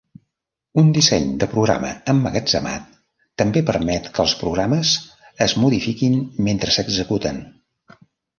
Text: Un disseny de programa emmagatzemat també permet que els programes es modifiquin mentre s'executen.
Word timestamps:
Un 0.83 0.87
disseny 0.93 1.25
de 1.43 1.47
programa 1.51 1.91
emmagatzemat 2.13 2.87
també 3.43 3.63
permet 3.67 4.09
que 4.17 4.25
els 4.25 4.33
programes 4.41 4.95
es 5.49 5.55
modifiquin 5.67 6.19
mentre 6.51 6.75
s'executen. 6.79 7.41